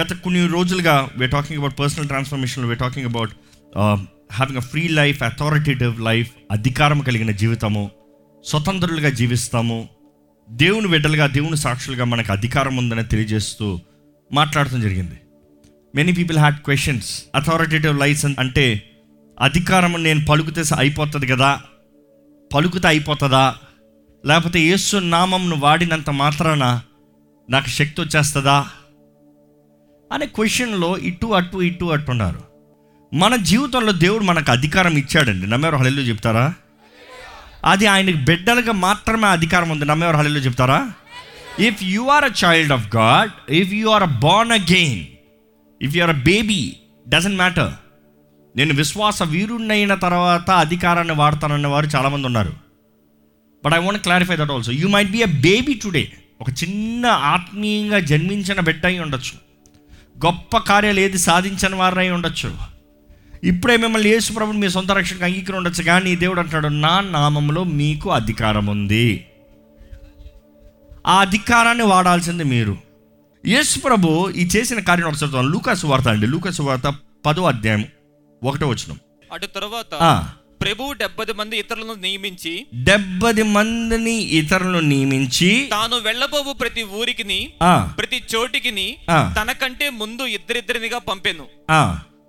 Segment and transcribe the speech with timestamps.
[0.00, 3.30] గత కొన్ని రోజులుగా we are talking about personal transformation we are talking about
[3.78, 7.90] having a free life authoritative life అధికారం కలిగిన జీవితము
[8.44, 9.88] స్వతంత్రులుగా జీవిస్తాము
[10.50, 13.80] దేవుని బిడ్డలుగా దేవుని సాక్షులుగా మనకు అధికారం ఉందని తెలియజేస్తూ
[14.32, 15.20] మాట్లాడటం జరిగింది.
[15.94, 18.90] Many people had questions authoritative licence అంటే
[19.40, 21.60] అధికారం నేను పలుకుతే అయిపోతుంది కదా?
[22.54, 23.54] పలుకుతే అయిపోతుందా?
[24.26, 26.80] లేకపోతే యేసు నామంను వాడినంత మాత్రాన
[27.50, 28.66] నాకు శక్తి వచ్చేస్తుందా?
[30.12, 32.42] అనే క్వశ్చన్లో ఇటు అటు ఇటు అటు ఉన్నారు.
[33.14, 35.46] మన జీవితంలో దేవుడు మనకు అధికారం ఇచ్చాడండి.
[35.46, 36.54] నమ్మేవారు హళిలో చెప్తారా?
[37.64, 39.84] అది ఆయనకి బిడ్డలుగా మాత్రమే అధికారం ఉంది.
[39.84, 40.92] నమ్మేవారు హళిలో చెప్తారా?
[41.58, 45.04] If you are a child of God if you are a born again
[45.82, 46.76] if you are a baby
[47.08, 47.72] doesn't matter
[48.56, 52.52] నేను విశ్వాస వీరుణ్ణైన తర్వాత అధికారాన్ని వాడతానన్న వారు చాలామంది ఉన్నారు.
[53.64, 57.98] But I want clarify that also you might be a baby today ఒక చిన్న ఆత్మీయంగా
[58.00, 59.51] జన్మించిన బిడ్డ అయి ఉండొచ్చు.
[60.24, 62.56] గొప్ప కార్యాలు ఏది సాధించిన వారై ఉండొచ్చు.
[63.44, 68.10] ఇప్పుడే మిమ్మల్ని యేసు ప్రభుని మీ సొంత రక్షణకు అంగీకరి ఉండొచ్చు కానీ దేవుడు అంటాడు నా నామంలో మీకు
[68.10, 69.26] అధికారం ఉంది.
[71.06, 72.76] ఆ అధికారాన్ని వాడాల్సింది మీరు.
[73.46, 75.32] యేసు ప్రభు ఈ చేసిన కార్యం ఒకసారి.
[75.32, 76.26] లూకాసు వార్త అండి.
[76.26, 76.94] లూకాసు వార్త
[77.26, 77.84] పదో అధ్యాయం
[78.42, 78.96] ఒకటో వచ్చిన
[79.32, 80.32] అటు తరువాత.
[80.62, 82.52] ప్రభువు డెబ్బది మంది ఇతరులను నియమించి
[82.84, 89.18] డెబ్బది మందిని ఇతరులను నియమించి తాను వెళ్ళబోవు ప్రతి ఊరికిని ఆ, ప్రతి చోటికిని ఆ.
[89.38, 91.46] తనకంటే ముందు ఇద్దరిద్దరినిగా పంపెను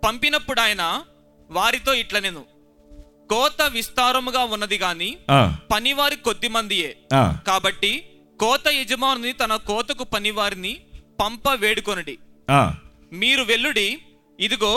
[0.03, 0.83] పంపినప్పుడు ఆయన
[1.49, 2.41] వారితో ఇట్ల నేను
[3.29, 5.09] కోత విస్తారముగా ఉన్నది గాని
[5.71, 6.89] పనివారి కొద్ది మందియే.
[7.47, 7.91] కాబట్టి
[8.39, 10.73] కోత యజమానుని తన కోతకు పనివారిని
[11.21, 12.15] పంప వేడుకొనడి.
[13.13, 13.87] మీరు వెల్లుడి
[14.39, 14.73] ఇదిగో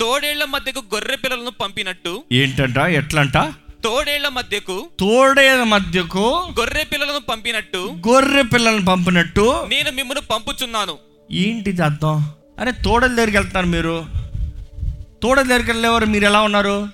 [0.00, 2.24] తోడేళ్ళ మధ్యకు గొర్రె పిల్లలను పంపినట్టు.
[2.32, 2.76] ఏంటంట?
[2.76, 3.36] ఎట్లంట?
[3.84, 7.96] తోడేళ్ళ మధ్యకు తోడేల మధ్యకు గొర్రె పిల్లలను పంపినట్టు.
[8.08, 9.66] గొర్రె పిల్లల్ని పంపినట్టు.
[9.68, 10.98] నేను మిమ్మల్ని పంపుచున్నాను.
[11.32, 12.30] ఏంటిది అర్థం?
[12.60, 14.06] అరే తోడల దగ్గరికి వెళ్తున్నారు మీరు.
[15.22, 16.88] తోడల దగ్గరికి వెళ్ళేవారు మీరు ఎలా ఉన్నారు?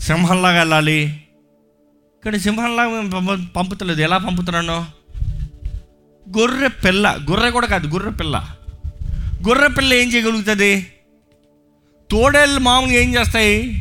[0.00, 1.24] సింహంలాగా వెళ్ళాలి.
[2.24, 4.00] కానీ సింహంలాగా మేము పంప- పంపుతలేదు.
[4.00, 4.86] ఎలా పంపుతున్నాను?
[6.38, 7.18] గొర్రె పిల్ల.
[7.30, 8.50] గొర్రె కూడా కాదు గొర్రె పిల్ల.
[9.48, 10.92] గొర్రె పిల్ల ఏం చేయగలుగుతుంది?
[12.10, 13.76] తోడేళ్ళు మామూలుగా ఏం చేస్తాయి?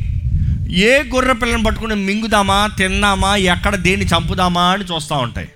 [0.70, 5.50] ఏ గొర్రె పిల్లని పట్టుకుని మింగుదామా తిందామా ఎక్కడ దేన్ని చంపుదామా అని చూస్తూ ఉంటాయి.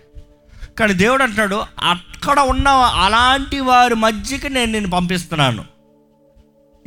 [0.79, 5.65] కానీ దేవుడు అంటున్నాడు అక్కడ ఉన్న అలాంటి వారి మధ్యకి నేను నేను పంపిస్తున్నాను.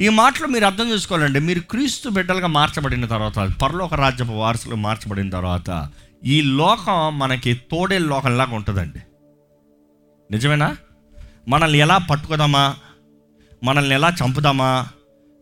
[0.00, 1.40] ఈ మాటలు మీరు అర్థం చేసుకోవాలండి.
[1.40, 5.90] మీరు క్రీస్తు బిడ్డలుగా మార్చబడిన తర్వాత పరలోక రాజ్యపు వారసులు మార్చబడిన తర్వాత
[6.24, 8.98] ఈ లోకం మనకి తోడే లోకంలాగా ఉంటుందండి.
[10.30, 10.76] నిజమేనా?
[11.48, 12.74] మనల్ని ఎలా పట్టుకుదామా?
[13.64, 14.86] మనల్ని ఎలా చంపుదామా?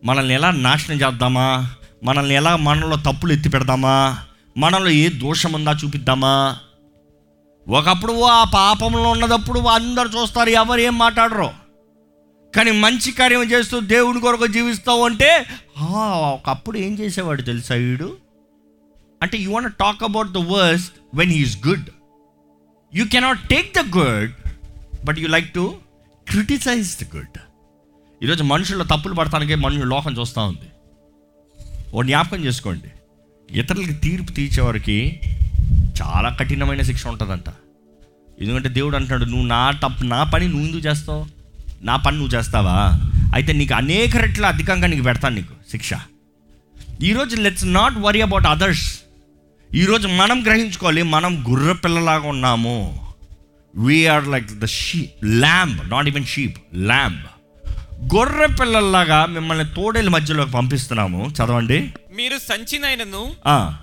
[0.05, 1.45] మనల్ని ఎలా నాశనం చేద్దామా?
[2.03, 3.95] మనల్ని ఎలా మనలో తప్పులు ఎత్తి పెడదామా?
[4.57, 6.33] మనలో ఏ దోషం ఉందా చూపిద్దామా?
[7.67, 11.49] ఒకప్పుడు ఆ పాపంలో ఉన్నదప్పుడు అందరు చూస్తారు ఎవరు ఏం మాట్లాడరు.
[12.55, 15.45] కానీ మంచి కార్యం చేస్తూ దేవుని కొరకు జీవిస్తావు అంటే
[16.33, 18.09] ఒకప్పుడు ఏం చేసేవాడు తెలుసా వీడు?
[19.21, 21.89] అంటే you want talk about the worst when he's good
[22.93, 24.33] you cannot take the good
[25.05, 25.65] but you like to
[26.29, 27.37] criticise the good
[28.23, 30.67] ఈరోజు మనుషుల్లో తప్పులు పడటానికే మనుషులు లోకం చూస్తూ ఉంది.
[31.93, 32.89] ఓ జ్ఞాపకం చేసుకోండి.
[33.59, 35.19] ఇతరులకి తీర్పు తీర్చేవారికి
[36.01, 37.49] చాలా కఠినమైన శిక్ష ఉంటుందంట.
[38.41, 41.25] ఎందుకంటే దేవుడు అంటున్నాడు నువ్వు నా తప్పు నా పని నువ్వు ఎందుకు చేస్తావు?
[41.83, 42.77] నా పని నువ్వు చేస్తావా?
[43.35, 45.89] అయితే నీకు అనేక రెట్ల అధికంగా నీకు పెడతాను నీకు శిక్ష.
[47.01, 48.99] ఈరోజు let's not worry about others
[49.73, 53.07] ఈరోజు మనం గ్రహించుకోవాలి మనం గుర్ర పిల్లలాగా ఉన్నాము.
[53.75, 57.23] We are like the she lamb not even sheep lamb
[58.15, 61.27] గొర్రె పిల్లల్లాగా మిమ్మల్ని తోడేల మధ్యలోకి పంపిస్తున్నాము.
[61.27, 61.93] చదవండి.
[62.15, 63.35] మీరు సంచినైనను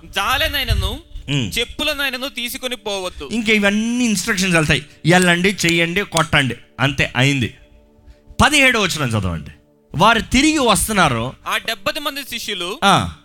[0.05, 0.99] జాలెనైనను.
[1.31, 3.29] చెప్పులనైనను తీసుకొని పోవద్దు.
[3.31, 4.85] ఇంకా ఇవన్నీ ఇన్స్ట్రక్షన్స్ వెళ్తాయి.
[5.11, 6.55] వెళ్ళండి చెయ్యండి కొట్టండి.
[6.79, 7.53] అంతే అయింది.
[8.41, 9.51] పదిహేడు వచ్చిన చదవండి.
[9.95, 11.33] వారు తిరిగి వస్తున్నారు.
[11.47, 12.79] ఆ డెబ్బది మంది శిష్యులు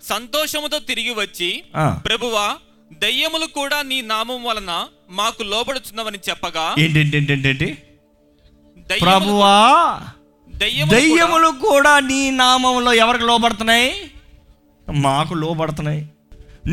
[0.09, 1.63] సంతోషముతో తిరిగి వచ్చి.
[2.07, 2.57] ప్రభువా
[2.93, 7.77] దయ్యములు కూడా నీ నామం వలన మాకు లోబడుచున్నవని చెప్పగా ఏంటి
[9.01, 10.01] ప్రభువా
[10.61, 11.93] దయ్యములు కూడా.
[12.11, 13.91] నీ నామంలో ఎవరికి లోబడుతున్నాయి?
[15.07, 16.01] మాకు లోబడుతున్నాయి.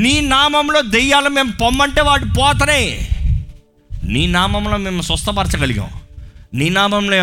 [0.04, 2.90] నీ నామంలో దెయ్యాలు మేము పొమ్మంటే వాటి పోతున్నాయి
[4.14, 5.92] నీ నామంలో మేము స్వస్థపరచగలిగాం.
[6.60, 7.18] నీ నామంలో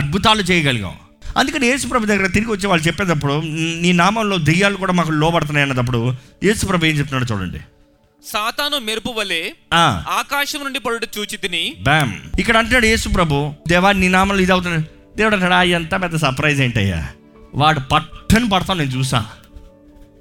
[0.00, 0.94] అద్భుతాలు చేయగలిగాం.
[1.36, 3.34] అందుకని యేసుప్రభు దగ్గర తిరిగి వచ్చి వాళ్ళు చెప్పేటప్పుడు
[3.82, 6.00] నీ నామంలో దెయ్యాలు కూడా మాకు లోబడుతున్నాయి అన్నప్పుడు
[6.44, 7.60] యేసుప్రభు ఏం చెప్తున్నాడో చూడండి.
[8.32, 9.42] సాతాను మెరుపు వలె
[10.18, 12.12] ఆకాశం నుండి పడుట చూచి తిని బ్యామ్.
[12.40, 13.38] ఇక్కడ అంటాడు యేసు ప్రభు
[13.68, 14.84] దేవా నీ నామంలో ఇది అవుతున్నాడు
[15.16, 17.08] దేవుడు అంటాడు ఎంత పెద్ద సర్ప్రైజ్ ఏంటయ్యా?
[17.54, 19.24] వాడు పట్టని పడతాను నేను చూసా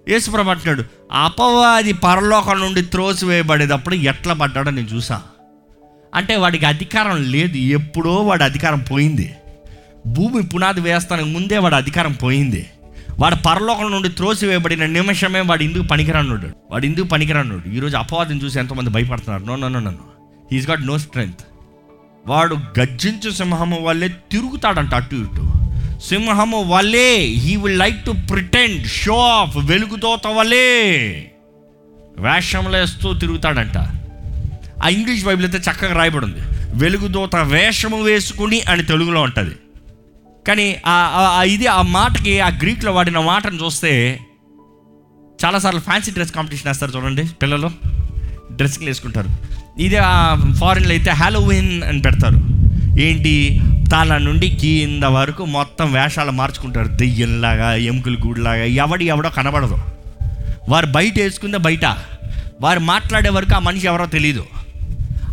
[0.10, 5.22] యేసుప్రభు అంటున్నాడు అపవాది పరలోకం నుండి త్రోసివేయబడేటప్పుడు ఎట్లా పడ్డాడో నేను చూసా
[6.16, 9.36] అంటే వాడికి అధికారం లేదు ఎప్పుడో వాడి అధికారం పోయింది.
[10.08, 12.70] భూమి పునాది వేస్తానికి ముందే వాడి అధికారం పోయింది.
[13.20, 18.90] వాడు పరలోకం నుండి త్రోసివేయబడిన నిమిషమే వాడు ఇందుకు పనికిరానుడు వాడు ఇందుకు పనికిరానుడు ఈరోజు అపవాదం చూసి ఎంతోమంది
[18.90, 19.44] భయపడుతున్నారు.
[19.44, 19.94] No no no no
[20.52, 21.42] he's got no strength
[22.28, 25.52] వాడు గర్జించు సింహము వల్లే తిరుగుతాడంట అటు ఇటు.
[26.00, 31.12] సింహము వల్లే he will like to pretend show off వెలుగుతోత వల్లే
[32.18, 33.78] వేషములేస్తూ తిరుగుతాడంట.
[34.84, 36.40] ఆ ఇంగ్లీష్ బైబిల్ అయితే చక్కగా రాయబడి ఉంది
[36.74, 39.56] వెలుగుదోత వేషము వేసుకుని అని తెలుగులో ఉంటుంది.
[40.48, 44.20] కానీ ఆ- ఇది ఆ మాటకి ఆ గ్రీక్లో వాడిన మాటను చూస్తే
[45.46, 47.72] చాలాసార్లు ఫ్యాన్సీ డ్రెస్ కాంపిటీషన్ వేస్తారు చూడండి పిల్లలు.
[48.52, 49.30] డ్రెస్సులు వేసుకుంటారు
[49.80, 50.00] ఇదే
[50.58, 52.36] ఫారిన్లో అయితే హ్యాలోవిన్ అని పెడతారు.
[53.02, 53.62] ఏంటి?
[53.92, 56.88] తల నుండి కింద వరకు మొత్తం వేషాలు మార్చుకుంటారు.
[56.88, 59.80] దెయ్యంలాగా ఎముకలు గూడులాగా ఎవడి ఎవడో కనబడదు.
[60.70, 61.86] వారు బయట వేసుకుందే బయట.
[62.62, 64.46] వారు మాట్లాడే వరకు ఆ మనిషి ఎవరో తెలియదు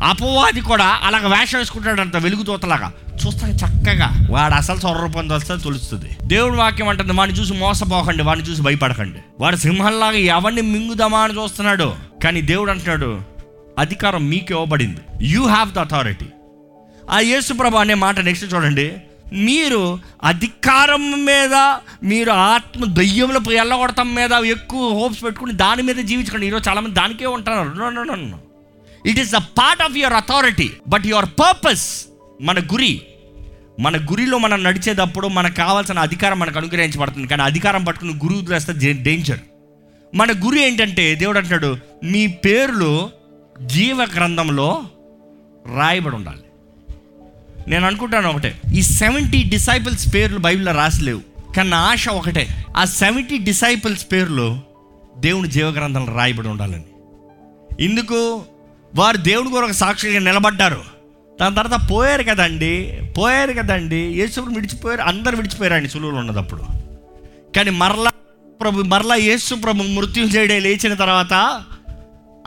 [0.05, 2.93] అపవాది కూడా అలాగ వేషం వేసుకుంటాడు అంత వెలుగుతోతలాగా
[3.27, 6.11] చూస్తాను చక్కగా వాడు అసలు స్వరూపం వస్తే తెలుస్తుంది.
[6.23, 9.19] దేవుడి వాక్యం అంటుంది వాడిని చూసి మోసపోకండి వాడిని చూసి భయపడకండి.
[9.41, 11.95] వాడు సింహంలాగా ఎవరిని మింగుదామా అని చూస్తున్నాడు.
[12.25, 13.38] కానీ దేవుడు అంటున్నాడు
[13.79, 15.01] అధికారం మీకు ఇవ్వబడింది.
[15.23, 16.27] యూ హ్యావ్ ద అథారిటీ
[17.11, 18.89] ఆ యేసుప్రభు అనే మాట నెక్స్ట్ చూడండి.
[19.33, 21.55] మీరు అధికారం మీద
[22.03, 26.47] మీరు ఆత్మ దయ్యముల ఎల్లగొడతాం మీద ఎక్కువ హోప్స్ పెట్టుకుని దాని మీద జీవించకండి.
[26.47, 28.39] ఈరోజు చాలామంది దానికే ఉంటున్నారు
[29.09, 31.87] it is the part of your authority but your purpose
[32.41, 32.93] మన గురి.
[33.81, 37.27] మన గురిలో మనం నడిచేటప్పుడు మనకు కావాల్సిన అధికారం మనకు అనుగ్రహించబడుతుంది.
[37.27, 39.39] కానీ అధికారం పట్టుకుని గురువు వేస్తే డేంజర్
[40.15, 43.11] మన గురి ఏంటంటే దేవుడు అంటాడు మీ పేర్లు
[43.67, 44.85] జీవ గ్రంథంలో
[45.77, 46.43] రాయబడి ఉండాలి
[47.69, 51.21] నేను అనుకుంటాను ఒకటే ఈ సెవెంటీ డిసైపుల్స్ పేర్లు బైబిల్లో రాసలేవు
[51.57, 54.61] కానీ నా ఆశ ఒకటే ఆ సెవెంటీ డిసైపుల్స్ పేర్లు
[55.19, 56.85] దేవుని జీవగ్రంథంలో రాయబడి ఉండాలని.
[57.85, 58.43] ఇందుకు
[58.95, 60.85] వారు దేవుని కొరకు సాక్షిగా నిలబడ్డారు.
[61.41, 66.63] దాని తర్వాత పోయారు కదండి పోయారు కదండి యేసుప్రభు విడిచిపోయారు అందరు విడిచిపోయారండి సులువులు ఉన్నదప్పుడు.
[67.57, 68.11] కానీ మరలా
[68.61, 71.65] ప్రభు మరలా యేసు ప్రభు మృత్యు చేయడే లేచిన తర్వాత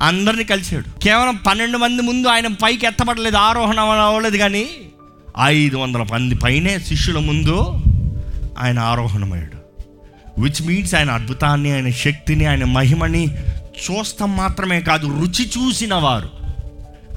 [0.02, 1.00] అందరిని కలిశాడు.
[1.00, 4.66] కేవలం పన్నెండు మంది ముందు ఆయన పైకి ఎత్తబడలేదు ఆరోహణ అవ్వలేదు కానీ
[5.44, 7.74] ఐదు వందల మంది పైనే శిష్యుల ముందు
[8.60, 9.62] ఆయన ఆరోహణమయ్యాడు.
[10.42, 13.38] విచ్ మీన్స్ ఆయన అద్భుతాన్ని ఆయన శక్తిని ఆయన మహిమని
[13.68, 16.30] చూస్తాం మాత్రమే కాదు రుచి చూసిన వారు.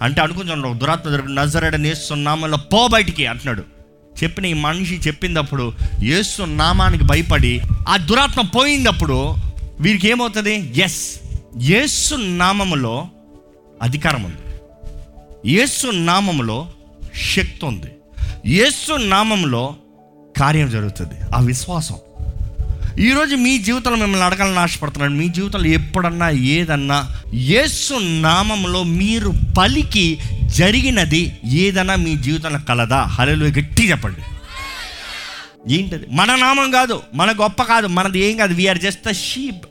[0.03, 3.63] అంటే అనుకుంటున్నాడు దురాత్మ నజరడ నేస్తున్నామలో పో బయటికి అంటున్నాడు.
[4.23, 5.73] చెప్పిన ఈ మనిషి చెప్పినప్పుడు
[6.03, 9.35] యేసు నామానికి భయపడి ఆ దురాత్మ పోయినప్పుడు
[9.81, 10.81] వీరికి ఏమవుతుంది?
[10.81, 11.21] ఎస్
[11.61, 13.09] యేసు నామములో
[13.83, 14.37] అధికారం ఉంది.
[15.53, 16.69] యేసు నామములో
[17.37, 17.87] శక్తి ఉంది.
[18.47, 19.75] యేసు నామములో
[20.39, 21.15] కార్యం జరుగుతుంది.
[21.37, 21.95] ఆ విశ్వాసం.
[22.99, 25.15] ఈరోజు మీ జీవితంలో మిమ్మల్ని అడగాలని ఆశపడుతున్నాను.
[25.15, 33.03] మీ జీవితంలో ఎప్పుడన్నా ఏదన్నా యేసు నామంలో మీరు పలికి జరిగినది ఏదన్నా మీ జీవితంలో కలదా?
[33.03, 34.21] హలో గట్టి చెప్పండి.
[35.75, 36.07] ఏంటది?
[36.11, 38.55] మన నామం కాదు మన గొప్ప కాదు మనది ఏం కాదు.
[38.55, 39.65] We are just the sheep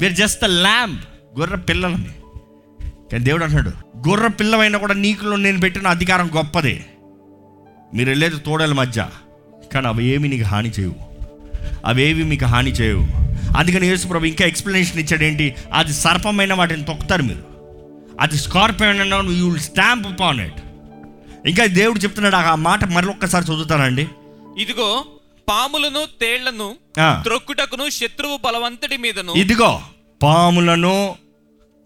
[0.00, 1.04] we are just the lamb
[1.40, 2.10] గొర్రె పిల్లలని
[3.12, 6.86] కానీ దేవుడు అంటున్నాడు గొర్రె పిల్లమైనా కూడా నీకులో నేను పెట్టిన అధికారం గొప్పదే.
[7.94, 9.08] మీరు వెళ్ళేది తోడల మధ్య
[9.74, 10.94] కానీ అవి ఏమి నీకు హాని చేయవు.
[11.86, 13.06] అవేవి మీకు హాని చేయవు.
[13.56, 17.44] అందుకని యేసుప్రభు ఇంకా ఎక్స్ప్లెనేషన్ ఇచ్చాడు ఏంటి అది సర్పమైన వాటిని తొక్కుతారు మీరు.
[18.20, 20.60] అది scorpion you will stamp upon it
[21.46, 24.08] ఇంకా దేవుడు చెప్తున్నాడు ఆ మాట మరొక్కసారి చదువుతానండి
[24.58, 25.04] ఇదిగో
[25.48, 26.76] పాములను తేళ్ళను.
[27.22, 29.32] త్రొక్కుటకును శత్రువు బలవంతటి మీదను.
[29.32, 29.80] ఇదిగో
[30.22, 31.16] పాములను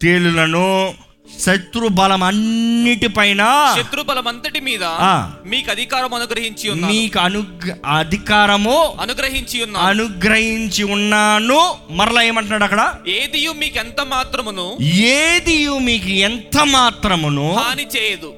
[0.01, 0.93] తేలులను
[1.39, 5.33] శత్రు బలం అన్నిటిపైన శత్రు బలమంతటి మీద ఆ.
[5.45, 6.93] మీకు అధికారం అనుగ్రహించి ఉన్నాను.
[6.93, 9.85] మీకు అనుగ్ర అధికారము అనుగ్రహించి ఉన్నాను.
[9.87, 11.75] అనుగ్రహించి ఉన్నాను.
[11.89, 12.95] మరలా ఏమంటున్నాడు అక్కడ?
[13.07, 14.77] ఏదియు మీకు ఎంత మాత్రమును?
[14.83, 17.53] ఏది మీకు ఎంత మాత్రమును?
[17.53, 18.33] హాని చేయదు.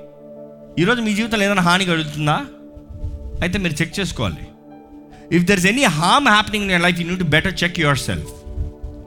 [0.80, 2.46] ఈరోజు మీ జీవితంలో ఏదైనా హాని కలుగుతుందా?
[3.42, 4.48] అయితే మీరు చెక్ చేసుకోవాలి.
[5.32, 8.30] If there is any harm happening in your life you need better check yourself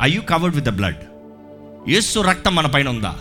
[0.02, 1.02] I you covered with the blood
[1.88, 3.14] Yesu రక్తం మన పైన ఉందా?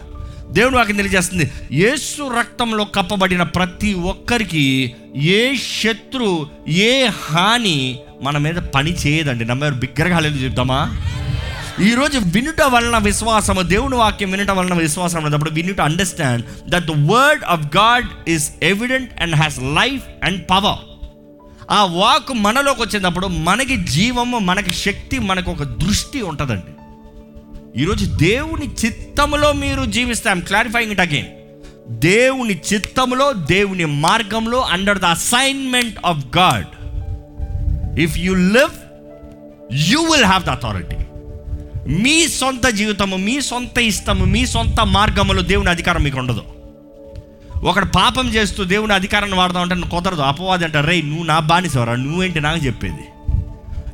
[0.51, 1.51] దేవుడు వాకి తెలియజేస్తుంది.
[1.71, 10.19] యేసు రక్తంలో కప్పబడిన ప్రతి ఒక్కరికి ఏ శత్రు ఏ హాని మన మీద పని చేయదండి నమ్మారు బిగ్గరగా
[10.19, 10.91] లేదు చెప్తామా?
[11.81, 16.91] ఈరోజు వినుట వలన విశ్వాసము దేవుని వాక్యం వినుట వలన విశ్వాసం అన్నప్పుడు we need understand that the
[16.91, 20.94] word of God is evident and has life and power
[21.71, 26.71] ఆ వాక్ మనలోకి వచ్చినప్పుడు మనకి జీవము మనకి శక్తి మనకు ఒక దృష్టి ఉంటుందండి.
[27.81, 31.25] ఈరోజు దేవుని చిత్తములో మీరు జీవిస్తే ఐమ్ క్లారిఫైయింగ్ ఇట్ అగైన్
[31.89, 36.67] దేవుని చిత్తములో దేవుని మార్గంలో under the assignment of God
[37.99, 38.71] if you live
[39.73, 40.95] you will have the authority
[41.91, 46.43] మీ సొంత జీవితము మీ సొంత ఇష్టము మీ సొంత మార్గములో దేవుని అధికారం మీకు ఉండదు.
[47.63, 51.95] ఒకడు పాపం చేస్తూ దేవుని అధికారాన్ని వాడదాం అంటే నువ్వు కుదరదు అపవాది అంటారు రే నువ్వు నా బానిసవరా?
[51.95, 53.03] నువ్వేంటి నాకు చెప్పేది?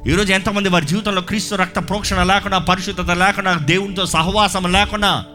[0.09, 5.25] ఈరోజు ఎంతమంది వారి జీవితంలో క్రీస్తు రక్త ప్రోక్షణ లేకుండా పరిశుద్ధత లేకుండా దేవునితో సహవాసం లేకుండా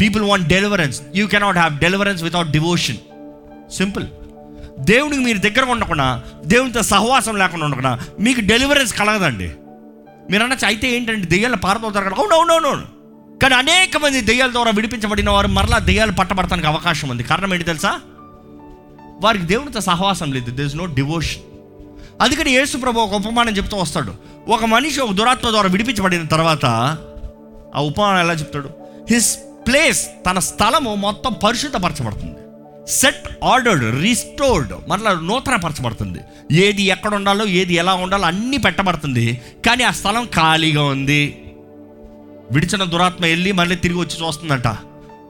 [0.00, 2.96] people want deliverance you cannot have deliverance without devotion
[3.76, 4.04] simple
[4.80, 9.50] దేవునికి మీరు దగ్గర ఉండకుండా దేవునితో సహవాసం లేకుండా ఉండకుండా మీకు డెలివరెన్స్ కలగదండి.
[10.30, 12.93] మీరు అనొచ్చు అయితే ఏంటంటే దెయ్యాల పారదోతారు కదా అవును oh,
[13.42, 17.22] కానీ అనేక మంది దెయ్యాల ద్వారా విడిపించబడిన వారు మరలా దెయ్యాలు పట్టబడటానికి అవకాశం ఉంది.
[17.22, 18.00] కారణం ఏంటి తెలుసా?
[19.20, 20.50] వారికి దేవునితో సహవాసం లేదు.
[20.50, 21.42] దిర్ ఇస్ నో డివోషన్
[22.20, 24.14] అందుకని యేసు ప్రభు ఒక ఉపమానం చెప్తూ వస్తాడు.
[24.48, 26.66] ఒక మనిషి ఒక దురాత్మ ద్వారా విడిపించబడిన తర్వాత
[27.76, 28.70] ఆ ఉపమానం ఎలా చెప్తాడు?
[29.10, 32.34] హిస్ ప్లేస్ తన స్థలము మొత్తం పరిశుద్ధపరచబడుతుంది.
[32.90, 36.18] సెట్ ఆర్డర్డ్ రిస్టోర్డ్ మరలా నూతనపరచబడుతుంది.
[36.52, 39.40] ఏది ఎక్కడ ఉండాలో ఏది ఎలా ఉండాలో అన్నీ పెట్టబడుతుంది.
[39.66, 41.43] కానీ ఆ స్థలం ఖాళీగా ఉంది.
[42.52, 44.76] విడిచిన దురాత్మ వెళ్ళి మళ్ళీ తిరిగి వచ్చి చూస్తుందంట.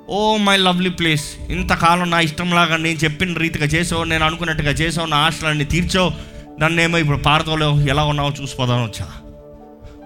[0.09, 5.17] ఓ మై లవ్లీ ప్లేస్ ఇంతకాలం నా ఇష్టంలాగా నేను చెప్పిన రీతిగా చేసావు నేను అనుకున్నట్టుగా చేసావు నా
[5.17, 6.13] ఆశలన్నీ తీర్చావు.
[6.61, 9.07] నన్నేమో ఇప్పుడు పారదోలో ఎలా ఉన్నావో చూసిపోదాను వచ్చా.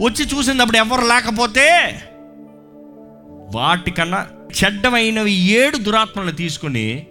[0.00, 2.00] వచ్చి చూసినప్పుడు ఎవరు లేకపోతే
[3.54, 4.26] వాటికన్నా
[4.64, 7.06] చెడ్డమైనవి ఏడు దురాత్మలను తీసుకుని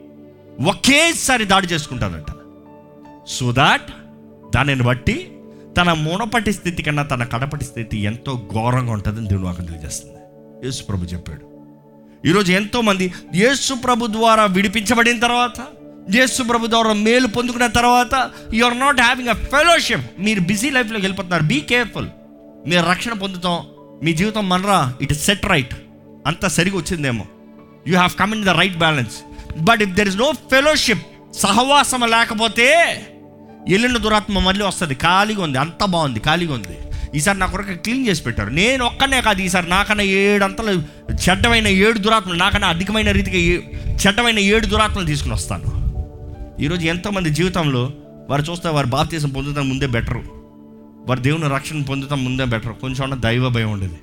[0.68, 2.26] ఒకేసారి దాడి చేసుకుంటారంట.
[3.28, 3.92] సో దాట్
[4.56, 5.37] దానిని బట్టి
[5.78, 10.20] తన మునపటి స్థితి కన్నా తన కడపటి స్థితి ఎంతో ఘోరంగా ఉంటుందని దేవుడు నాకు తెలియజేస్తుంది.
[10.66, 11.44] యేసు ప్రభు చెప్పాడు.
[12.28, 15.60] ఈరోజు ఎంతోమంది యేసు ప్రభు ద్వారా విడిపించబడిన తర్వాత
[16.16, 21.06] యేసు ప్రభు ద్వారా మేలు పొందుకున్న తర్వాత you are not having a fellowship మీరు బిజీ లైఫ్లోకి
[21.06, 21.44] వెళ్ళిపోతున్నారు.
[21.44, 22.08] బీ కేర్ఫుల్
[22.68, 23.60] మీరు రక్షణ పొందుతాం.
[24.04, 24.94] మీ జీవితం మనరా.
[25.02, 25.76] ఇట్ సెట్ రైట్
[26.28, 27.26] అంతా సరిగా వచ్చిందేమో.
[27.88, 29.18] You have come in the right balance
[29.62, 32.68] but if there is no fellowship సహవాసం లేకపోతే
[33.68, 34.96] ఎల్లుండి దురాత్మ మళ్ళీ వస్తుంది.
[34.96, 36.78] ఖాళీగా ఉంది అంత బాగుంది ఖాళీగా ఉంది.
[37.16, 40.72] ఈసారి నా కొరకు క్లీన్ చేసి పెట్టారు నేను ఒక్కనే కాదు ఈసారి నాకన్నా ఏడు అంతలు
[41.12, 45.88] చెడ్డమైన ఏడు దురాత్మలు నాకన్నా అధికమైన రీతిగా ఏ- చెడ్డమైన ఏడు దురాత్మలు తీసుకుని వస్తాను.
[46.62, 47.92] ఈరోజు ఎంతోమంది జీవితంలో
[48.30, 50.24] వారు చూస్తే వారు బాప్తీసం పొందుతాం ముందే బెటరు.
[51.08, 52.74] వారు దేవుని రక్షణ పొందుతాం ముందే బెటర్.
[52.74, 54.00] కొంచెం దైవ భయం ఉండేది.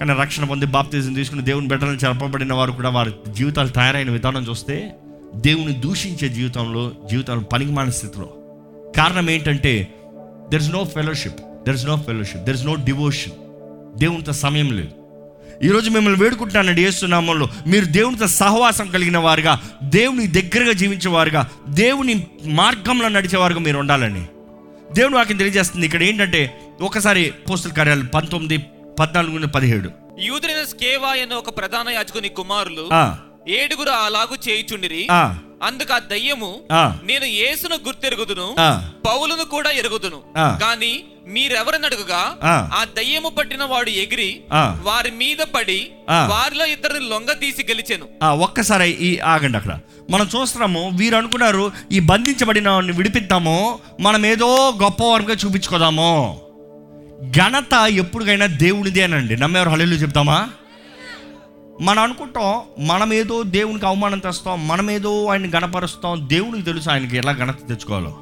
[0.00, 4.94] కానీ రక్షణ పొంది బాప్తీసం తీసుకుని దేవుని బిడ్డలను చెప్పబడిన వారు కూడా వారి జీవితాలు తయారైన విధానం చూస్తే
[5.36, 8.28] దేవుని దూషించే జీవితంలో జీవితాలు పనికిమాలిన స్థితిలో
[8.98, 9.94] కారణం ఏంటంటే
[10.48, 13.32] there is no fellowship there is no fellowship there is no devotion
[13.98, 14.88] దేవునితో సమయం లేదు.
[15.66, 23.60] ఈరోజు మిమ్మల్ని వేడుకుంటున్నానండి ఏస్తున్నామంలో మీరు దేవునితో సహవాసం కలిగిన వారుగా దేవుని దగ్గరగా జీవించేవారుగా దేవుని మార్గంలో నడిచేవారుగా
[23.60, 24.26] మీరు ఉండాలని.
[24.92, 25.86] దేవుని వాక్యం తెలియజేస్తుంది.
[25.86, 28.64] ఇక్కడ ఏంటంటే ఒకసారి పోస్టల్ కార్యాలు పంతొమ్మిది
[28.98, 29.90] పద్నాలుగు పదిహేడు.
[30.20, 32.88] యూదులైన స్కేవా అనే ఒక ప్రధాన యాజకుని కుమారులు
[33.50, 35.08] ఏడుగురు అలాగు చేయుచుండిరి.
[35.62, 36.50] అందుకు ఆ దయ్యము
[37.02, 38.48] నేను యేసును గుర్తెరుగుదును
[39.06, 40.18] పౌలును కూడా ఎరుగుదును.
[40.60, 40.90] కానీ
[41.26, 42.84] మీరెవరిని అడుగుగా ఆ.
[42.96, 44.28] దయ్యము పట్టిన వాడు ఎగిరి.
[44.82, 45.80] వారి మీద పడి.
[46.30, 49.74] వారిలో ఇద్దరిని లొంగ తీసి గెలిచెను ఆ, ఒక్కసారి ఈ ఆగండి అక్కడ
[50.10, 53.56] మనం చూస్తున్నాము వీరు అనుకున్నారు ఈ బంధించబడిన విడిపిద్దాము
[54.00, 54.50] మనం ఏదో
[54.82, 56.12] గొప్ప వర్గంగా చూపించుకోదాము
[57.36, 60.38] ఘనత ఎప్పుడుకైనా దేవునిదే అనండి నమ్మేవారు హల్లు చెప్తామా
[61.80, 68.18] మనం అనుకుంటాం మనమేదో దేవునికి అవమానం తెస్తాం మనమేదో ఆయన గణపరుస్తాం దేవునికి తెలుసు ఆయనకి ఎలా ఘనత తెచ్చుకోవాలో.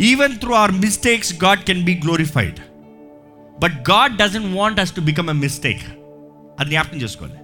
[0.00, 2.58] Even through our mistakes God can be glorified
[3.60, 5.82] but God doesn't want us to become a mistake
[6.60, 7.34] అది జ్ఞాపకం చేసుకోవాలి.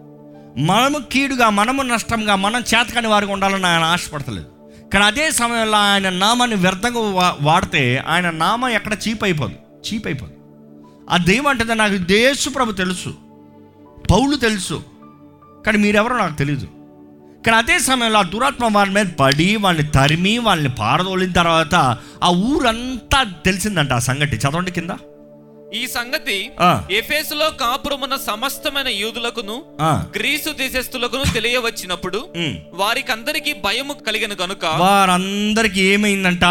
[0.65, 4.47] మనము కీడుగా మనము నష్టంగా మనం చేతకాని వారికి ఉండాలని ఆయన ఆశపడతలేదు.
[4.93, 9.55] కానీ అదే సమయంలో ఆయన నామాన్ని వ్యర్థంగా వా- వాడితే ఆయన నామం ఎక్కడ చీప్ అయిపోదు
[9.89, 10.33] చీప్ అయిపోదు.
[11.11, 13.15] ఆ దెయ్యం అంటే నాకు దేశు ప్రభు తెలుసు
[14.11, 14.96] పౌలు తెలుసు
[15.67, 16.67] కానీ మీరెవరో నాకు తెలియదు
[17.47, 21.75] కానీ అదే సమయంలో ఆ దురాత్మ వారి మీద పడి వాళ్ళని తరిమి వాళ్ళని పారదోలిన తర్వాత
[22.23, 24.37] ఆ ఊరంతా తెలిసిందంట ఆ సంగతి.
[24.37, 24.93] చదవండి కింద.
[25.75, 26.37] ఈ సంగతి
[26.91, 29.57] ఎఫేసులో కాపురమున్న సమస్తమైన యూదులకును
[30.17, 32.57] గ్రీసు దేశస్థులకును తెలియవచ్చినప్పుడు ఉమ్.
[32.73, 36.45] వారికందరికి భయము కలిగిన గనుక వారందరికి ఏమైందంట?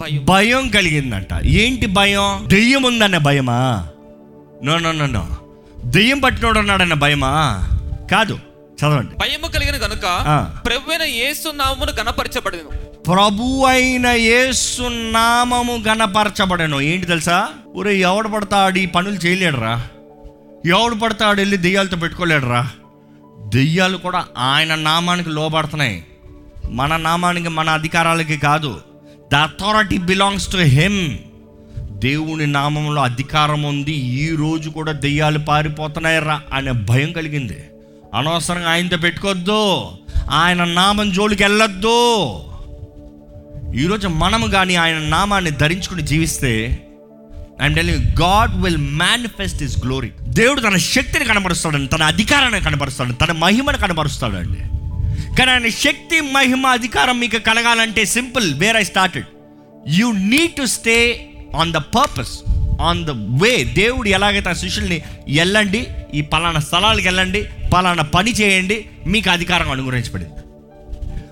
[0.00, 0.24] భయం.
[0.24, 1.32] భయం కలిగిందంట.
[1.44, 2.46] ఏంటి భయం?
[2.46, 3.58] దెయ్యం ఉందన్న భయమా
[4.64, 5.24] నో నో నో.
[5.84, 7.32] దెయ్యం పట్టినోడు ఉన్నాడన్న భయమా?
[8.10, 8.38] కాదు
[8.80, 9.14] చదవండి.
[9.14, 10.60] భయము కలిగిన గనుక ఆ.
[10.66, 12.86] ప్రభువైన యేసు నామమును గణపరచబడను.
[13.02, 16.80] ప్రభు అయిన యేసు నామము గణపరచబడను.
[16.80, 17.48] ఏంటి తెలుసా?
[17.76, 19.88] ఊరే ఎవడు పడతాడు ఈ పనులు చేయలేడురా?
[20.66, 22.70] ఎవడు పడతాడు వెళ్ళి దెయ్యాలతో పెట్టుకోలేడురా?
[23.46, 26.04] దెయ్యాలు కూడా ఆయన నామానికి లోబడుతున్నాయి.
[26.70, 28.80] మన నామానికి మన అధికారాలకి కాదు.
[29.32, 31.18] The authority belongs to him
[31.78, 33.92] దేవుని నామంలో అధికారం ఉంది.
[33.92, 37.64] ఈ రోజు కూడా దెయ్యాలు పారిపోతున్నాయి రా అనే భయం కలిగింది.
[38.16, 39.88] అనవసరంగా ఆయనతో పెట్టుకోవద్దు.
[40.30, 41.96] ఆయన నామం జోలికి వెళ్ళొద్దు.
[43.76, 46.82] ఈరోజు మనము కానీ ఆయన నామాన్ని ధరించుకుని జీవిస్తే
[47.62, 53.32] I'm telling God will manifest his glory దేవుడు తన శక్తిని కనబరుస్తాడండి తన అధికారాన్ని కనబరుస్తాడు తన
[53.32, 54.60] మహిమను కనబరుస్తాడండి.
[55.36, 59.26] కానీ ఆయన శక్తి మహిమ అధికారం మీకు కలగాలంటే simple where I started
[59.88, 60.96] you need to stay
[61.56, 62.34] on the purpose
[62.80, 68.84] on the way దేవుడు ఎలాగైతే ఆ శిష్యుల్ని వెళ్ళండి ఈ పలానా స్థలాలకు వెళ్ళండి పలానా పని చేయండి
[69.06, 70.32] మీకు అధికారం అనుగ్రహించబడింది.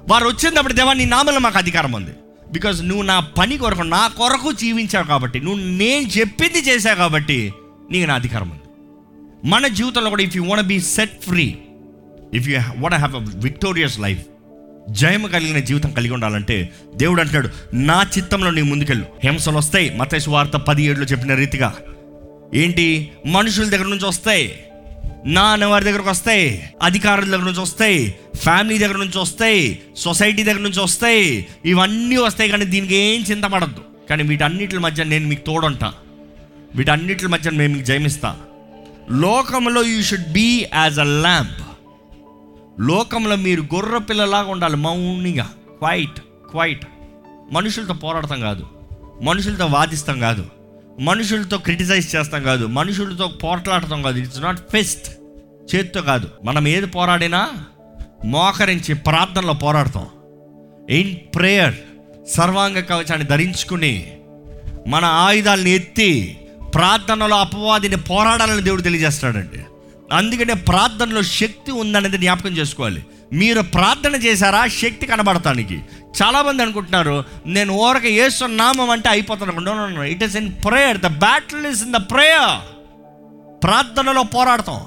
[0.08, 2.10] వారు వచ్చినప్పుడు దేవా నీ నామలో మాకు అధికారం ఉంది.
[2.52, 7.52] బికాజ్ నువ్వు నా పని కొరకు నా కొరకు జీవించావు కాబట్టి నువ్వు నేను చెప్పింది చేశావు కాబట్టి
[7.90, 8.60] నీకు నా అధికారం ఉంది.
[9.48, 11.58] మన జీవితంలో కూడా if you want be set free
[12.34, 14.20] if you want have a victorious life
[14.90, 19.06] జయము కలిగిన జీవితం కలిగి ఉండాలంటే దేవుడు అంటాడు నా చిత్తంలో నీ ముందుకెళ్ళు.
[19.24, 19.96] హింసలు వస్తాయి.
[19.96, 21.76] మతేసు వార్త పది ఏడులో చెప్పిన రీతిగా
[22.54, 23.12] ఏంటి?
[23.26, 24.64] మనుషుల దగ్గర నుంచి వస్తాయి.
[25.26, 26.70] నా అనేవారి దగ్గరకు వస్తాయి.
[26.82, 28.14] అధికారుల దగ్గర నుంచి వస్తాయి.
[28.36, 29.80] ఫ్యామిలీ దగ్గర నుంచి వస్తాయి.
[29.96, 31.46] సొసైటీ దగ్గర నుంచి వస్తాయి.
[31.64, 35.94] ఇవన్నీ వస్తాయి కానీ దీనికి ఏం చింతపడద్దు కానీ వీటన్నిటి మధ్య నేను మీకు తోడుంటా.
[36.74, 38.36] వీటన్నిటి మధ్య మేము మీకు జయమిస్తా.
[39.10, 41.73] లోకంలో you should be as a lamb
[42.80, 44.76] లోకంలో మీరు గొర్రె పిల్లలాగా ఉండాలి.
[44.76, 45.44] మౌనిగా.
[45.78, 46.86] క్వైట్ క్వైట్
[47.52, 48.66] మనుషులతో పోరాడతాం కాదు.
[49.22, 50.46] మనుషులతో వాదిస్తాం కాదు.
[51.00, 52.66] మనుషులతో క్రిటిసైజ్ చేస్తాం కాదు.
[52.66, 54.18] మనుషులతో పోట్లాడతాం కాదు.
[54.18, 55.10] ఇట్స్ నాట్ ఫెస్ట్
[55.74, 56.28] చేత్తో కాదు.
[56.44, 57.50] మనం ఏది పోరాడినా
[58.24, 60.06] మోకరించి ప్రార్థనలో పోరాడతాం.
[60.90, 61.74] ఇన్ ప్రేయర్
[62.28, 64.16] సర్వాంగ కవచాన్ని ధరించుకుని
[64.88, 66.38] మన ఆయుధాలను ఎత్తి
[66.74, 69.60] ప్రార్థనలో అపవాదిని పోరాడాలని దేవుడు తెలియజేస్తాడండి
[70.14, 73.06] అందుకనే ప్రార్థనలో శక్తి ఉందనేది జ్ఞాపకం చేసుకోవాలి.
[73.32, 74.66] మీరు ప్రార్థన చేశారా?
[74.66, 75.82] శక్తి కనబడటానికి.
[76.22, 80.02] చాలామంది అనుకుంటున్నారు నేను ఓరక ఏసున్నామం అంటే అయిపోతాను.
[80.02, 82.60] It is in prayer the battle is in the prayer
[83.64, 84.80] ప్రార్థనలో పోరాడతాం.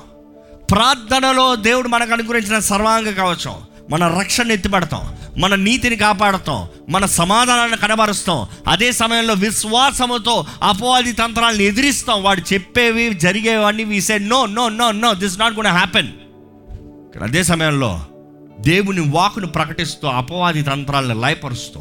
[0.72, 3.56] ప్రార్థనలో దేవుడు మనకు అనుగ్రహించిన సర్వాంగ కవచం.
[3.90, 8.48] మన రక్షణ ఎత్తిపడతాం మన నీతిని కాపాడుతాం మన సమాధానాన్ని కనబరుస్తాం.
[8.68, 12.24] అదే సమయంలో విశ్వాసముతో అపవాది తంత్రాలను ఎదిరిస్తాం.
[12.24, 16.08] వాడు చెప్పేవి జరిగేవన్నీ we say no no no no this not gonna happen
[17.24, 18.02] అదే సమయంలో
[18.60, 21.80] దేవుని వాకును ప్రకటిస్తూ అపవాది తంత్రాలను లయపరుస్తూ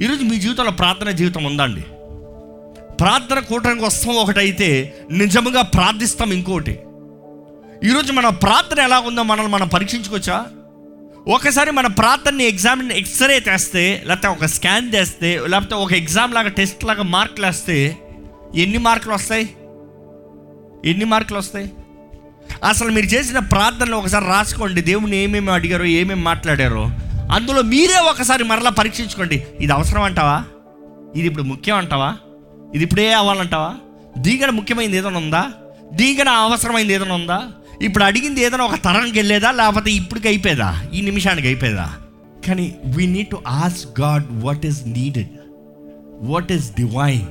[0.00, 1.80] ఈరోజు మీ జీవితంలో ప్రార్థన జీవితం ఉందండి.
[2.96, 6.78] ప్రార్థన కూటమికి వస్తాం ఒకటైతే నిజముగా ప్రార్థిస్తాం ఇంకోటి.
[7.84, 10.46] ఈరోజు మన ప్రార్థన ఎలా ఉందో మనల్ని మనం పరీక్షించుకోవచ్చా?
[11.28, 16.84] ఒకసారి మన ప్రార్థనని ఎగ్జామిన్ ఎక్స్రే చేస్తే లేకపోతే ఒక స్కాన్ చేస్తే లేకపోతే ఒక ఎగ్జామ్ లాగా టెస్ట్
[16.84, 17.98] లాగా మార్కులు వేస్తే
[18.56, 19.50] ఎన్ని మార్కులు వస్తాయి?
[20.84, 21.72] ఎన్ని మార్కులు వస్తాయి?
[22.64, 24.80] అసలు మీరు చేసిన ప్రార్థనలు ఒకసారి రాసుకోండి.
[24.80, 26.90] దేవుని ఏమేమి అడిగారో ఏమేమి మాట్లాడారో
[27.32, 29.46] అందులో మీరే ఒకసారి మరలా పరీక్షించుకోండి.
[29.60, 30.44] ఇది అవసరం అంటావా?
[31.16, 32.16] ఇది ఇప్పుడు ముఖ్యం అంటావా?
[32.74, 33.74] ఇది ఇప్పుడే అవ్వాలంటావా?
[34.18, 35.50] దీగడ ముఖ్యమైనది ఏదైనా ఉందా?
[35.92, 37.48] దీగడ అవసరమైనది ఏదైనా ఉందా?
[37.82, 39.50] ఇప్పుడు అడిగింది ఏదైనా ఒక తరానికి వెళ్ళేదా?
[39.50, 40.84] లేకపోతే ఇప్పటికి అయిపోయేదా?
[40.94, 41.94] ఈ నిమిషానికి అయిపోయేదా?
[42.46, 45.28] కానీ we need to ask God what is needed
[46.20, 47.26] what is divine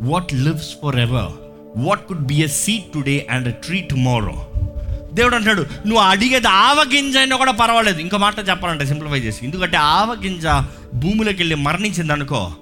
[0.00, 0.68] what lives
[0.98, 1.32] forever
[1.76, 4.46] what could be a seed today and a tree tomorrow
[5.14, 7.98] దేవుడు అంటాడు నువ్వు అడిగేది ఆవగింజ అయినా కూడా పర్వాలేదు.
[7.98, 10.46] ఇంకో మాట చెప్పాలంటే సింప్లిఫై చేసి ఎందుకంటే ఆవగింజ
[10.94, 12.52] భూమిలోకి వెళ్ళి మరణించింది అనుకో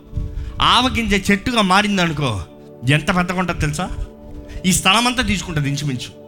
[0.61, 2.43] ఆవగింజ చెట్టుగా మారిందనుకో
[2.91, 3.91] ఎంత పెద్దగా ఉంటుంది తెలుసా?
[4.67, 6.24] ఈ స్థలం అంతా తీసుకుంటుంది ఇంచుమించు.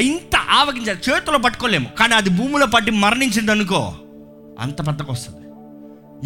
[0.00, 1.88] ఇంత ఆవగింజ చేతిలో పట్టుకోలేము.
[1.98, 3.94] కానీ అది భూమిలో పట్టి మరణించింది అనుకో
[4.60, 5.46] అంత పెద్దకు వస్తుంది.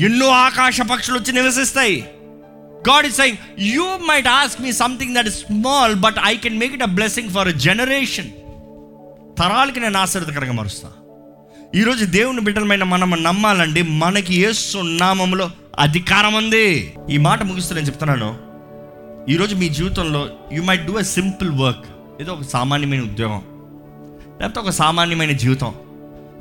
[0.05, 2.05] ఎన్నో ఆకాశ పక్షులు వచ్చి నివసిస్తాయి.
[2.89, 6.75] God is saying you might ask me something that is small but I can make
[6.75, 8.31] it a blessing for generation
[9.39, 10.89] తరాలకి నేను ఆశ్చర్యకరంగా మరుస్తా.
[11.75, 16.95] ఈరోజు దేవుని బిడ్డలమైన మనం నమ్మాలండి మనకి యేసు నామంలో అధికారం ఉంది.
[17.11, 18.39] ఈ మాట ముగిస్తూ నేను చెప్తున్నాను.
[19.31, 21.85] ఈరోజు మీ జీవితంలో you might do a simple work
[22.21, 23.43] ఏదో ఒక సామాన్యమైన ఉద్యోగం.
[24.41, 25.75] లేకపోతే ఒక సామాన్యమైన జీవితం.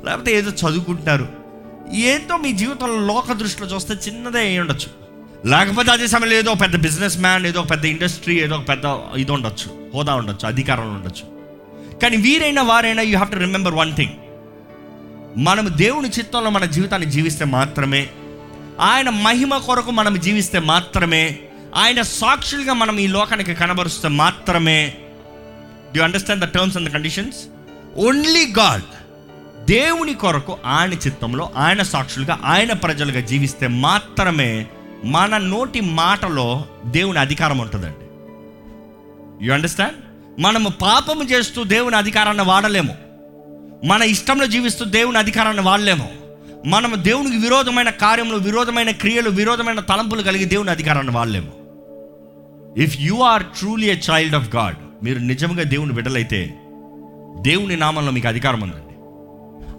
[0.04, 1.28] లేకపోతే ఏదో చదువుకుంటున్నారు.
[1.94, 5.00] ఏదో మీ జీవితంలో లోక దృష్టిలో చూస్తే చిన్నదే అయి ఉండొచ్చు.
[5.48, 8.82] లేకపోతే అదే సమయంలో ఏదో పెద్ద బిజినెస్ మ్యాన్ ఏదో ఒక పెద్ద ఇండస్ట్రీ ఏదో ఒక పెద్ద
[9.16, 9.90] ఇది ఉండొచ్చు.
[9.94, 11.40] హోదా ఉండొచ్చు అధికారం ఉండొచ్చు.
[11.98, 14.12] కానీ వీరైనా వారైనా you have to remember one thing
[15.38, 18.08] మనం దేవుని చిత్తంలో మన జీవితాన్ని జీవిస్తే మాత్రమే
[18.80, 21.38] ఆయన మహిమ కొరకు మనం జీవిస్తే మాత్రమే
[21.74, 24.94] ఆయన సాక్షులుగా మనం ఈ లోకానికి కనబరుస్తే మాత్రమే.
[25.96, 27.36] You understand the terms and the conditions
[27.96, 28.82] only God
[29.70, 34.66] దేవుని కొరకు ఆయన చిత్తంలో ఆయన సాక్షులుగా ఆయన ప్రజలుగా జీవిస్తే మాత్రమే
[35.04, 38.06] మన నోటి మాటలో దేవుని అధికారం ఉంటుందండి.
[39.46, 39.94] యు అండర్స్టాండ్
[40.40, 42.96] మనము పాపము చేస్తూ దేవుని అధికారాన్ని వాడలేము.
[43.86, 46.08] మన ఇష్టంలో జీవిస్తూ దేవుని అధికారాన్ని వాడలేము.
[46.66, 51.52] మనము దేవునికి విరోధమైన కార్యములు విరోధమైన క్రియలు విరోధమైన తలంపులు కలిగి దేవుని అధికారాన్ని వాడలేము.
[52.78, 56.54] If you are truly a child of God మీరు నిజంగా దేవుని బిడ్డలైతే
[57.40, 58.94] దేవుని నామంలో మీకు అధికారం ఉందండి.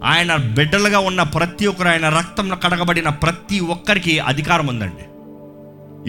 [0.04, 5.04] ఆయన బిడ్డలుగా ఉన్న ప్రతి ఒక్కరు ఆయన రక్తంలో కడగబడిన ప్రతి ఒక్కరికి అధికారం ఉందండి.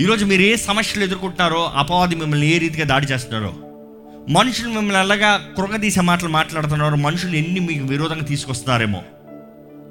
[0.04, 3.54] ఈరోజు మీరు ఏ సమస్యలు ఎదుర్కొంటున్నారో అపవాది మిమ్మల్ని ఏ రీతిగా దాడి చేస్తున్నారో
[4.30, 9.02] మనుషులు మిమ్మల్ని అలాగా కృగదీసే మాటలు మాట్లాడుతున్నారు మనుషులు ఎన్ని మీకు విరోధంగా తీసుకొస్తున్నారేమో.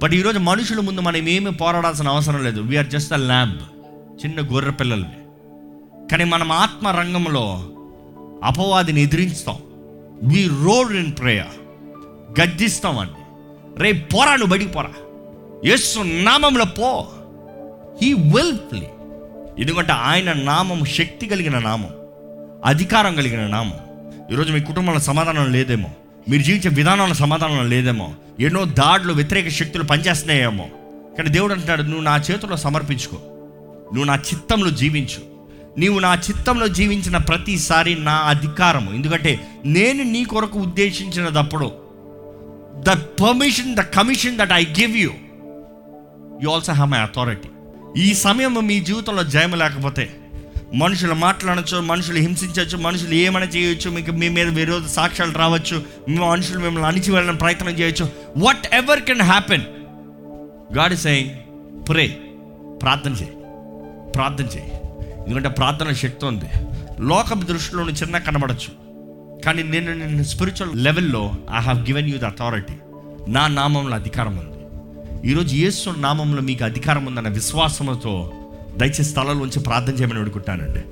[0.02, 2.60] బట్ ఈరోజు మనుషుల ముందు మనం ఏమి పోరాడాల్సిన అవసరం లేదు.
[2.60, 3.58] వీఆర్ జస్ట్ అ ల్యాంబ్
[4.24, 5.16] చిన్న గొర్రె పిల్లల్ని.
[6.08, 7.68] కానీ మనం ఆత్మ రంగంలో
[8.44, 9.56] అపవాదిని ఎదిరించుతాం.
[10.22, 11.60] వి రోడ్ ఇన్ ప్రేయర్
[12.40, 13.10] గద్దిస్తామని
[13.82, 14.90] రే పోరా నువ్వు బయటికి పోరా.
[15.64, 17.06] యేసు నామంలో పో.
[18.02, 18.90] హీ విల్ ప్లే
[19.58, 21.90] ఎందుకంటే ఆయన నామం శక్తి కలిగిన నామం
[22.64, 23.78] అధికారం కలిగిన నామం.
[24.32, 25.88] ఈరోజు మీ కుటుంబంలో సమాధానం లేదేమో.
[26.28, 28.14] మీరు జీవించే విధానంలో సమాధానం లేదేమో.
[28.40, 30.68] ఎన్నో దాడులు వ్యతిరేక శక్తులు పనిచేస్తున్నాయేమో.
[31.18, 33.16] కానీ దేవుడు అంటాడు నువ్వు నా చేతుల్లో సమర్పించుకో.
[33.92, 35.31] నువ్వు నా చిత్తంలో జీవించు.
[35.78, 38.94] నీవు నా చిత్తంలో జీవించిన ప్రతిసారి నా అధికారము.
[38.94, 41.72] ఎందుకంటే నేను నీ కొరకు ఉద్దేశించినదప్పుడు
[42.78, 45.10] the permission the commission that I give you
[46.42, 47.48] you also have my authority
[48.02, 50.16] ఈ సమయం మీ జీవితంలో జయం లేకపోతే
[50.74, 56.58] మనుషులు మాట్లాడచ్చు మనుషులు హింసించవచ్చు మనుషులు ఏమైనా చేయొచ్చు మీకు మీ మీద విరోధ సాక్ష్యాలు రావచ్చు మీ మనుషులు
[56.58, 58.08] మిమ్మల్ని అణిచివేయాలని ప్రయత్నం చేయొచ్చు.
[58.74, 59.62] Whatever can happen
[60.74, 61.30] God says
[61.88, 62.18] pray
[62.82, 63.30] ప్రార్థన చేయి.
[64.12, 64.72] ప్రార్థన చేయి.
[65.24, 66.48] ఎందుకంటే ప్రార్థన శక్తి ఉంది.
[67.00, 68.70] లోక దృష్టిలో చిన్న కనబడచ్చు.
[69.44, 72.74] కానీ నేను నేను స్పిరిచువల్ లెవెల్లో I have given you the authority
[73.28, 74.58] నా నామంలో అధికారం ఉంది.
[75.30, 78.32] ఈరోజు యేసు నామంలో మీకు అధికారం ఉందన్న విశ్వాసంతో
[78.78, 80.82] దయచేసి స్థలంలోంచి ప్రార్థన చేయమని అడుగుతానండి.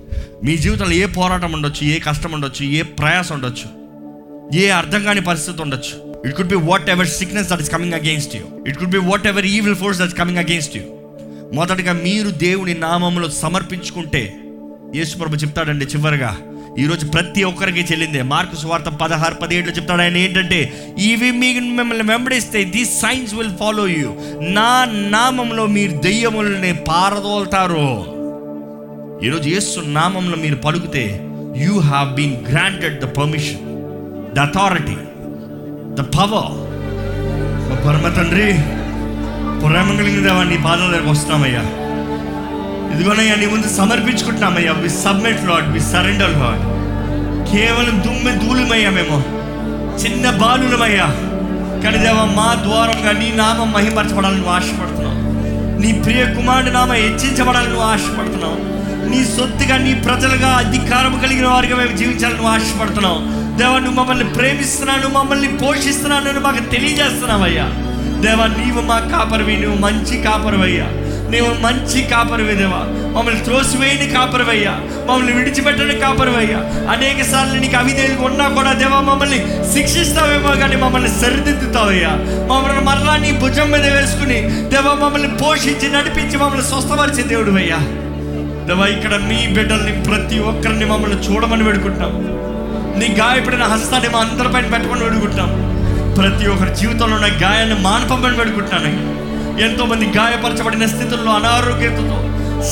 [0.46, 3.68] మీ జీవితంలో ఏ పోరాటం ఉండొచ్చు ఏ కష్టం ఉండొచ్చు ఏ ప్రయాసం ఉండొచ్చు
[4.58, 5.94] ఏ అర్థం కాని పరిస్థితి ఉండొచ్చు.
[6.28, 6.54] It could be
[6.90, 10.38] whatever sickness that is coming against you it could be whatever evil force that coming
[10.38, 10.82] against you
[11.54, 14.36] మొదటగా మీరు దేవుని నామంలో సమర్పించుకుంటే
[14.94, 16.36] యేసుప్రభు చెప్తాడండి చివరిగా.
[16.78, 18.22] ఈరోజు ప్రతి ఒక్కరికి చెల్లిందే.
[18.22, 23.86] మార్కు సువార్త పదహారు పదిహేడులో చెప్తాడు ఆయన ఏంటంటే ఇవి మీ మిమ్మల్ని వెంబడిస్తే these signs will follow
[23.88, 24.12] you.
[24.40, 27.86] నా నామంలో మీరు దెయ్యములని పారదోల్తారు.
[29.26, 31.20] ఈరోజు యేసు నామంలో మీరు పలుకుతే
[31.56, 33.64] you have been granted the permission
[34.34, 34.98] the authority
[35.94, 36.52] the power.
[37.86, 38.79] పరమ తండ్రి
[39.61, 41.61] ప్రేమ కలిగిన దేవా నీ పాదం దగ్గరకు వస్తున్నామయ్యా.
[42.94, 44.73] ఇదిగోనయ్యా నీ ముందు సమర్పించుకుంటున్నామయ్యా.
[44.73, 46.81] We submit Lord we surrender Lord
[47.51, 49.25] కేవలం దుమ్మె ధూళిమయ్యా మేము.
[49.99, 51.05] చిన్న బాలులమయ్యా.
[51.85, 55.20] కానీ దేవా మా ద్వారంగా నీ నామం మహిమపరచబడాలని నువ్వు ఆశపడుతున్నావు.
[55.81, 58.81] నీ ప్రియ కుమారుడి నామ హెచ్చించబడాలని నువ్వు ఆశపడుతున్నావు.
[59.09, 63.18] నీ సొత్తుగా నీ ప్రజలుగా అధికారం కలిగిన వారిగా మేము జీవించాలని నువ్వు ఆశపడుతున్నావు.
[63.59, 67.89] దేవా నువ్వు మమ్మల్ని ప్రేమిస్తున్నాను మమ్మల్ని పోషిస్తున్నాను మాకు తెలియజేస్తున్నావయ్యా.
[68.22, 70.87] దేవా నీవు మా కాపరివి నువ్వు మంచి కాపరివయ్యా.
[71.30, 72.80] నీవు మంచి కాపరివి దేవా.
[73.14, 74.72] మమ్మల్ని త్రోసివేయని కాపరివయ్యా.
[75.09, 76.59] మమ్మల్ని విడిచిపెట్టని కాపరివయ్యా.
[76.90, 79.38] అనేక సార్లు నీకు అవిధేయులు ఉన్నా కూడా దేవా మమ్మల్ని
[79.72, 82.12] శిక్షిస్తావేమో కానీ మమ్మల్ని సరిదిద్దుతావయ్యా.
[82.50, 87.80] మమ్మల్ని మరలా నీ భుజం మీద వేసుకుని దేవా మమ్మల్ని పోషించి నడిపించి మమ్మల్ని స్వస్థపరిచే దేవుడు అయ్యా
[88.68, 92.12] దేవా ఇక్కడ మీ బిడ్డల్ని ప్రతి ఒక్కరిని మమ్మల్ని చూడమని పెడుకుంటాం
[92.98, 95.50] నీ గాయపడిన హస్తాన్ని మా అందరిపైన పెట్టమని పెడుకుంటాం
[96.20, 99.20] ప్రతి ఒక్కరి జీవితంలో ఉన్న గాయాన్ని మానపమని వేడుకుంటున్నాను
[99.62, 102.16] ఎంతోమంది గాయపరచబడిన స్థితుల్లో అనారోగ్యతతో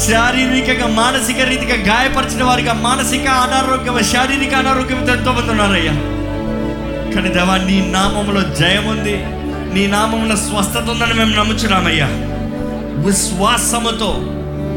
[0.04, 5.92] శారీరకంగా మానసిక రీతిగా గాయపరిచిన వారిగా మానసిక అనారోగ్యం శారీరక అనారోగ్యంతో ఎంతోమంది ఉన్నారయ్యా.
[7.14, 9.16] కానీ దేవా నీ నామంలో జయం ఉంది
[9.74, 12.08] నీ నామంలో స్వస్థత ఉందని మేము నమ్ముచున్నామయ్యా.
[13.06, 14.11] విశ్వాసముతో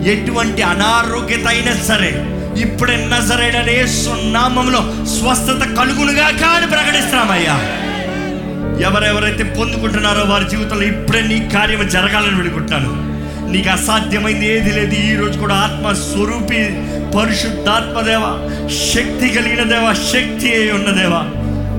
[0.05, 2.11] ఎటువంటి అనారోగ్యత అయినా సరే
[2.61, 3.57] ఇప్పుడే నజరైన
[4.31, 7.80] నామంలో స్వస్థత కలుగునుగా కానీ ప్రకటిస్తున్నామయ్యా.
[8.81, 13.11] ఎవరెవరైతే పొందుకుంటున్నారో వారి జీవితంలో ఇప్పుడే నీ కార్యం జరగాలని వెళ్ళుకుంటాను
[13.51, 14.95] నీకు అసాధ్యమైంది ఏది లేదు.
[14.95, 16.59] ఈరోజు కూడా ఆత్మ స్వరూపి
[17.17, 18.23] పరిశుద్ధాత్మదేవ
[18.93, 21.15] శక్తి కలిగిన దేవ శక్తి అయి ఉన్నదేవ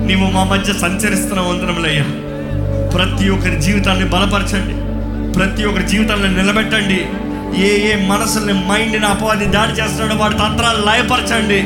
[0.06, 2.04] నీవు మా మధ్య సంచరిస్తున్న వందనములయ్యా
[2.88, 4.74] ప్రతి ఒక్కరి జీవితాన్ని బలపరచండి.
[5.32, 7.00] ప్రతి ఒక్కరి జీవితాన్ని నిలబెట్టండి.
[7.62, 11.60] ఏ ఏ మనసుల్ని మైండ్ని అపవాది దాడి చేస్తున్నాడో వాడి తంత్రాలు లయపరచండి.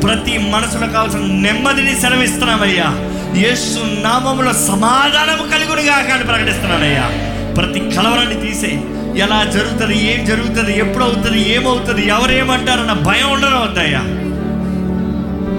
[0.00, 3.05] ప్రతి మనసులో కావాల్సిన నెమ్మదిని సెలవిస్తున్నామయ్యా.
[3.34, 7.10] యేసు నామములో సమాధానము కలుగునిగా కానీ ప్రకటిస్తున్నానయ్యా.
[7.54, 8.82] ప్రతి కలవరాన్ని తీసే.
[9.16, 14.00] ఎలా జరుగుతుంది ఏం జరుగుతుంది ఎప్పుడు అవుతుంది ఏమవుతుంది ఎవరేమంటారన్న భయం ఉండడం వద్దయ్యా.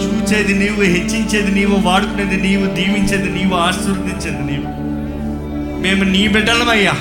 [0.03, 4.87] చూచేది నీవు హెచ్చించేది నీవు వాడుకునేది నీవు దీవించేది నీవు ఆశీర్వదించేది నీవు.
[5.81, 6.93] మేము నీ బిడ్డలమయ్యా.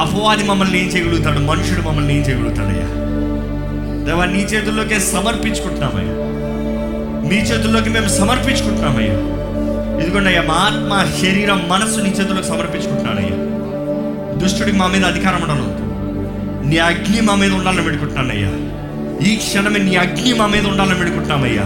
[0.00, 2.86] అపవాది మమ్మల్ని ఏం చేయగలుగుతాడు మనుషుడు మమ్మల్ని ఏం చేయగలుగుతాడయ్యా.
[4.04, 6.39] దేవా నీ చేతుల్లోకే సమర్పించుకుంటున్నామయ్యా.
[7.30, 9.16] మీ చేతుల్లోకి మేము సమర్పించుకుంటున్నామయ్యా.
[10.00, 13.36] ఇదిగోండి అయ్యా మా ఆత్మ శరీరం మనస్సు నీ చేతులకు సమర్పించుకుంటున్నానయ్యా
[14.40, 15.66] దుష్టుడికి మా మీద అధికారం ఉండను
[16.68, 18.50] నీ అగ్ని మా మీద ఉండాలని పెడుకుంటున్నానయ్యా
[19.26, 21.64] ఈ క్షణమే నీ అగ్ని మా మీద ఉండాలని పెడుకుంటున్నామయ్యా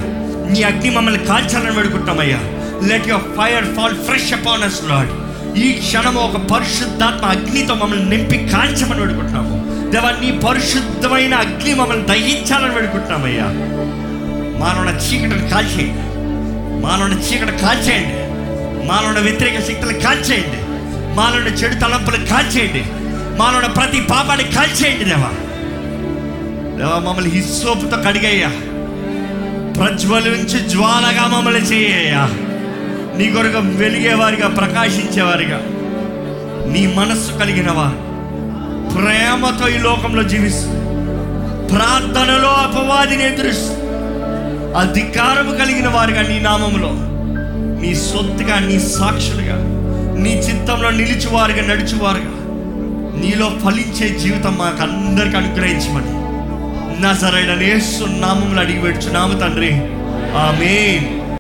[0.49, 2.41] నీ అగ్ని మమ్మల్ని కాల్చాలని పెడుకుంటామయ్యా
[2.89, 5.13] let your fire fall fresh upon us Lord
[5.59, 9.57] ఈ క్షణము ఒక పరిశుద్ధాత్మ అగ్నితో మమ్మల్ని నింపి కాల్చమని పెడుకుంటున్నాము
[9.93, 13.47] దేవా నీ పరిశుద్ధమైన అగ్ని మమ్మల్ని దహించాలని పెడుకుంటున్నామయ్యా
[14.59, 16.15] మానవుల చీకటిని కాల్చేయండి.
[16.87, 18.25] మానవుని చీకటి కాల్చేయండి.
[18.87, 20.65] మానవుని వ్యతిరేక శక్తులు కాల్చేయండి.
[21.15, 22.85] మాలోని చెడు తలంపులు కాల్చేయండి.
[23.39, 25.31] మాలోని ప్రతి పాపాన్ని కాల్చేయండి దేవా.
[26.79, 28.49] దేవా మమ్మల్ని హిస్సోపుతో కడిగయ్యా.
[29.73, 32.29] ప్రజ్వలించి జ్వాలగా మమ్మల్ని చేయ్యా
[33.19, 35.57] నీ కొరకు వెలిగేవారిగా ప్రకాశించేవారిగా
[36.73, 38.15] నీ మనస్సు కలిగిన వారు
[38.95, 40.71] ప్రేమతో ఈ లోకంలో జీవిస్తూ
[41.77, 43.84] ప్రార్థనలో అపవాదిని ఎదురుస్తూ
[44.77, 46.91] అధికారము కలిగిన వారుగా నీ నామంలో
[47.81, 49.57] నీ సొత్తుగా నీ సాక్షులుగా
[50.19, 52.31] నీ చిత్తంలో నిలిచివారుగా నడిచివారుగా
[53.21, 56.25] నీలో ఫలించే జీవితం మాకు అందరికి అనుగ్రహించమని.
[57.15, 59.75] సరైన నేసు నామములు అడిగి పెడుచున్నాము తండ్రి.
[60.37, 61.14] ఆమెన్.